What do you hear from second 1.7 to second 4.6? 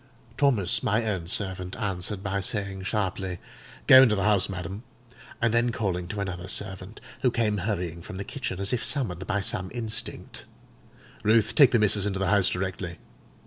answered by saying sharply, 'Go into the house,